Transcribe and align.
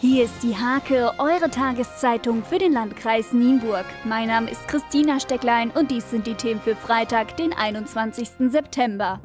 Hier 0.00 0.26
ist 0.26 0.44
die 0.44 0.56
Hake, 0.56 1.12
eure 1.18 1.50
Tageszeitung 1.50 2.44
für 2.44 2.58
den 2.58 2.72
Landkreis 2.72 3.32
Nienburg. 3.32 3.84
Mein 4.04 4.28
Name 4.28 4.48
ist 4.48 4.68
Christina 4.68 5.18
Stecklein 5.18 5.72
und 5.72 5.90
dies 5.90 6.08
sind 6.08 6.28
die 6.28 6.36
Themen 6.36 6.60
für 6.60 6.76
Freitag, 6.76 7.36
den 7.36 7.52
21. 7.52 8.28
September. 8.48 9.18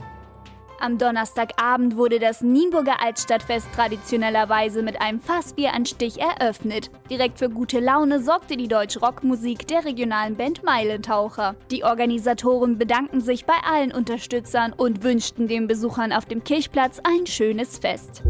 Am 0.80 0.98
Donnerstagabend 0.98 1.96
wurde 1.96 2.18
das 2.18 2.42
Nienburger 2.42 3.04
Altstadtfest 3.04 3.72
traditionellerweise 3.72 4.82
mit 4.82 5.00
einem 5.00 5.20
Fassbieranstich 5.20 6.20
eröffnet. 6.20 6.90
Direkt 7.08 7.38
für 7.38 7.50
gute 7.50 7.80
Laune 7.80 8.24
sorgte 8.24 8.58
die 8.58 8.68
deutsche 8.68 9.00
Rockmusik 9.00 9.68
der 9.68 9.86
regionalen 9.86 10.38
Band 10.38 10.64
Meilentaucher. 10.64 11.56
Die 11.70 11.84
Organisatoren 11.84 12.80
bedankten 12.80 13.22
sich 13.22 13.46
bei 13.46 13.60
allen 13.64 13.92
Unterstützern 13.92 14.74
und 14.74 15.04
wünschten 15.04 15.48
den 15.48 15.68
Besuchern 15.68 16.12
auf 16.12 16.26
dem 16.26 16.44
Kirchplatz 16.44 17.00
ein 17.04 17.28
schönes 17.28 17.78
Fest. 17.78 18.24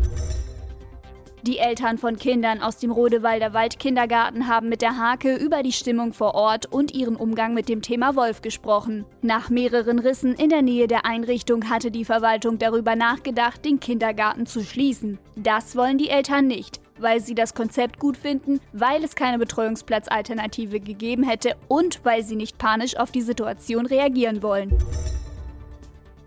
Die 1.46 1.58
Eltern 1.58 1.98
von 1.98 2.16
Kindern 2.16 2.62
aus 2.62 2.78
dem 2.78 2.90
Rodewalder 2.90 3.54
Waldkindergarten 3.54 4.48
haben 4.48 4.70
mit 4.70 4.82
der 4.82 4.98
Hake 4.98 5.36
über 5.36 5.62
die 5.62 5.74
Stimmung 5.74 6.14
vor 6.14 6.36
Ort 6.36 6.68
und 6.68 6.94
ihren 6.94 7.18
Umgang 7.18 7.54
mit 7.54 7.68
dem 7.68 7.82
Thema 7.82 8.16
Wolf 8.16 8.42
gesprochen. 8.42 9.04
Nach 9.22 9.50
mehreren 9.50 10.00
Rissen 10.00 10.36
in 10.36 10.48
der 10.48 10.62
Nähe 10.62 10.88
der 10.88 11.06
Einrichtung 11.06 11.70
hatte 11.70 11.92
die 11.92 12.06
Verwaltung 12.06 12.60
darüber 12.60 12.96
nachgedacht, 12.96 13.66
den 13.66 13.82
Kindergarten 13.82 14.46
zu 14.46 14.64
schließen. 14.64 15.20
Das 15.36 15.76
wollen 15.76 15.98
die 15.98 16.10
Eltern 16.10 16.48
nicht 16.48 16.80
weil 17.00 17.20
sie 17.20 17.36
das 17.36 17.54
Konzept 17.54 18.00
gut 18.00 18.16
finden, 18.16 18.62
weil 18.72 19.04
es 19.04 19.16
keine 19.16 19.40
Betreuungsplatzalternative 19.40 20.80
gegeben 20.80 21.24
hätte 21.24 21.56
und 21.68 22.06
weil 22.06 22.24
sie 22.24 22.36
nicht 22.36 22.58
panisch 22.58 22.96
auf 22.96 23.12
die 23.12 23.22
Situation 23.22 23.86
reagieren 23.86 24.42
wollen. 24.42 24.78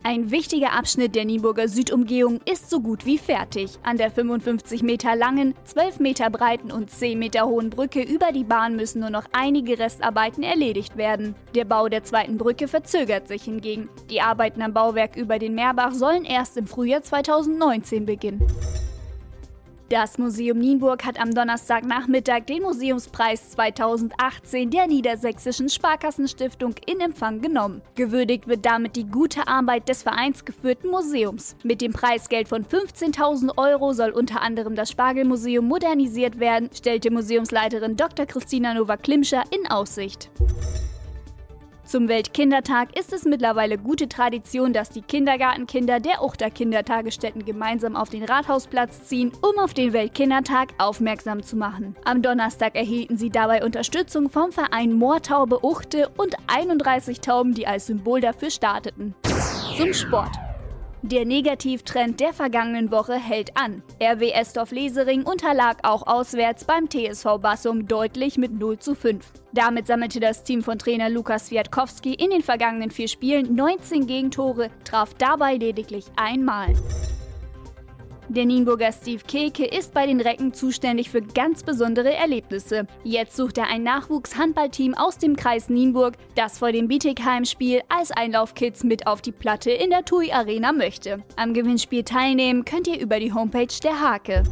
Ein 0.09 0.31
wichtiger 0.31 0.73
Abschnitt 0.73 1.17
der 1.17 1.25
Nieburger 1.25 1.67
Südumgehung 1.67 2.39
ist 2.49 2.71
so 2.71 2.79
gut 2.79 3.07
wie 3.07 3.19
fertig. 3.19 3.73
An 3.83 3.97
der 3.97 4.13
55 4.13 4.85
Meter 4.85 5.17
langen, 5.17 5.55
12 5.65 5.99
Meter 5.99 6.31
breiten 6.31 6.71
und 6.71 6.93
10 6.93 7.19
Meter 7.19 7.45
hohen 7.45 7.71
Brücke 7.71 8.03
über 8.03 8.31
die 8.31 8.45
Bahn 8.45 8.77
müssen 8.77 9.01
nur 9.01 9.11
noch 9.11 9.25
einige 9.33 9.81
Restarbeiten 9.81 10.45
erledigt 10.45 10.97
werden. 10.97 11.35
Der 11.57 11.65
Bau 11.65 11.89
der 11.89 12.05
zweiten 12.05 12.39
Brücke 12.39 12.69
verzögert 12.69 13.27
sich 13.27 13.43
hingegen. 13.43 13.89
Die 14.09 14.21
Arbeiten 14.21 14.63
am 14.63 14.73
Bauwerk 14.73 15.17
über 15.17 15.41
den 15.41 15.57
Meerbach 15.57 15.93
sollen 15.93 16.25
erst 16.25 16.57
im 16.57 16.69
Frühjahr 16.69 17.03
2019 17.03 18.07
beginnen. 18.07 18.47
Das 19.89 20.19
Museum 20.19 20.59
Nienburg 20.59 21.05
hat 21.05 21.21
am 21.21 21.33
Donnerstagnachmittag 21.33 22.47
den 22.47 22.63
Museumspreis 22.63 23.51
2018 23.53 24.69
der 24.69 24.89
Niedersächsischen 24.89 25.69
Sparkassenstiftung 25.69 26.75
in 26.87 27.01
Empfang 27.01 27.41
genommen. 27.41 27.83
Gewürdigt 27.95 28.49
wird 28.49 28.67
damit 28.67 28.97
die 28.97 29.07
gute 29.07 29.47
Arbeit 29.47 29.89
des 29.89 30.03
vereinsgeführten 30.03 30.91
Museums. 30.91 31.55
Mit 31.63 31.83
dem 31.83 31.93
Preisgeld 31.93 32.49
von 32.49 32.65
15.000 32.65 33.57
Euro 33.59 33.93
soll 33.93 34.11
unter 34.11 34.43
anderem 34.43 34.75
das 34.75 34.91
Spargelmuseum 34.91 35.65
modernisiert 35.65 36.41
werden, 36.41 36.69
stellte 36.75 37.13
Museumsleiterin 37.13 37.97
Dr. 37.97 38.27
Christina 38.27 38.75
Nowak-Klimscher 38.75 39.45
in 39.53 39.71
Aussicht. 39.71 40.31
Zum 41.87 42.09
Weltkindertag 42.09 42.99
ist 42.99 43.13
es 43.13 43.25
mittlerweile 43.25 43.79
gute 43.79 44.09
Tradition, 44.09 44.73
dass 44.73 44.91
die 44.91 45.03
Kindergartenkinder 45.03 46.01
der 46.01 46.21
Uchter 46.21 46.51
Kindertagesstätten 46.51 47.45
gemeinsam 47.45 47.95
auf 47.95 48.09
den 48.11 48.25
Rathausplatz 48.25 49.05
ziehen, 49.05 49.31
um 49.41 49.63
auf 49.63 49.73
den 49.73 49.93
Weltkindertag 49.93 50.71
aufmerksam 50.79 51.45
zu 51.45 51.55
machen. 51.57 51.95
Am 52.05 52.23
Donnerstag 52.23 52.75
erhielten 52.75 53.17
sie 53.17 53.31
dabei 53.31 53.65
Unterstützung 53.65 54.31
vom 54.31 54.51
Verein 54.51 54.95
Moortaube 54.95 55.65
Uchte 55.65 56.11
und 56.17 56.35
31 56.49 57.21
Tauben, 57.21 57.55
die 57.55 57.69
als 57.69 57.87
Symbol 57.87 58.21
dafür 58.21 58.51
starteten. 58.51 59.15
Zum 59.77 59.95
Sport. 59.95 60.46
Der 61.03 61.25
Negativtrend 61.27 62.21
der 62.21 62.33
vergangenen 62.33 62.91
Woche 62.91 63.15
hält 63.15 63.57
an. 63.57 63.83
RW 64.03 64.31
Estorf 64.31 64.71
Lesering 64.71 65.25
unterlag 65.25 65.77
auch 65.83 66.07
auswärts 66.07 66.65
beim 66.65 66.89
TSV 66.89 67.39
Bassum 67.41 67.87
deutlich 67.87 68.39
mit 68.39 68.59
0 68.59 68.79
zu 68.79 68.95
5. 68.95 69.25
Damit 69.53 69.87
sammelte 69.87 70.21
das 70.21 70.43
Team 70.43 70.63
von 70.63 70.79
Trainer 70.79 71.11
Lukas 71.11 71.51
Wiatkowski 71.51 72.15
in 72.15 72.31
den 72.31 72.43
vergangenen 72.43 72.91
vier 72.91 73.09
Spielen 73.09 73.55
19 73.55 74.07
Gegentore, 74.07 74.71
traf 74.85 75.13
dabei 75.15 75.57
lediglich 75.57 76.07
einmal. 76.17 76.75
Der 78.29 78.45
Nienburger 78.45 78.91
Steve 78.91 79.23
Keke 79.25 79.65
ist 79.65 79.95
bei 79.95 80.05
den 80.05 80.21
Recken 80.21 80.53
zuständig 80.53 81.11
für 81.11 81.23
ganz 81.23 81.63
besondere 81.63 82.13
Erlebnisse. 82.13 82.87
Jetzt 83.05 83.37
sucht 83.37 83.57
er 83.57 83.69
ein 83.69 83.85
Nachwuchshandballteam 83.85 84.95
aus 84.95 85.19
dem 85.19 85.37
Kreis 85.37 85.69
Nienburg, 85.69 86.15
das 86.35 86.59
vor 86.59 86.73
dem 86.73 86.89
Bietigheim-Spiel 86.89 87.83
als 87.89 88.11
Einlaufkids 88.11 88.83
mit 88.83 89.07
auf 89.07 89.23
die 89.23 89.31
Platte 89.31 89.71
in 89.71 89.91
der 89.91 90.05
TUI 90.05 90.33
Arena 90.33 90.73
möchte. 90.73 91.19
Am 91.37 91.55
Gewinnspiel 91.55 92.03
teilnehmen 92.03 92.65
könnt 92.65 92.89
ihr 92.89 93.01
über 93.01 93.21
die 93.21 93.33
Homepage 93.33 93.69
der 93.85 94.01
Hake. 94.01 94.43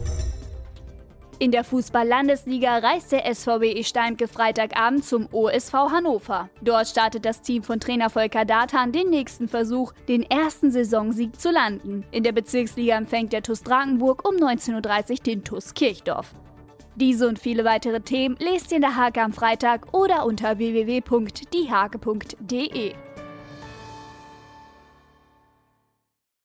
In 1.41 1.51
der 1.51 1.65
Fußball-Landesliga 1.65 2.79
reist 2.79 3.11
der 3.11 3.35
SVW 3.35 3.83
Steimke 3.83 4.29
Freitagabend 4.29 5.05
zum 5.05 5.29
OSV 5.33 5.73
Hannover. 5.73 6.49
Dort 6.63 6.87
startet 6.87 7.25
das 7.25 7.43
Team 7.43 7.65
von 7.65 7.81
Trainer 7.81 8.09
Volker 8.09 8.45
Datan 8.45 8.93
den 8.93 9.11
nächsten 9.11 9.49
Versuch, 9.49 9.93
den 10.07 10.23
ersten 10.23 10.71
Saisonsieg 10.71 11.41
zu 11.41 11.51
landen. 11.51 12.05
In 12.13 12.23
der 12.23 12.31
Bezirksliga 12.33 12.97
empfängt 12.97 13.33
der 13.33 13.43
TuS 13.43 13.65
Drakenburg 13.65 14.29
um 14.29 14.37
19.30 14.37 15.11
Uhr 15.11 15.17
den 15.17 15.43
TuS 15.43 15.75
Kirchdorf. 15.75 16.31
Diese 16.95 17.27
und 17.27 17.41
viele 17.41 17.65
weitere 17.65 18.01
Themen 18.01 18.37
lest 18.39 18.71
ihr 18.71 18.77
in 18.77 18.83
der 18.83 18.95
Hake 18.97 19.21
am 19.21 19.33
Freitag 19.33 19.93
oder 19.93 20.25
unter 20.25 20.59
www.diehake.de. 20.59 21.05